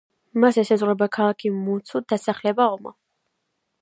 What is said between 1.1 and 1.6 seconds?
ქალაქი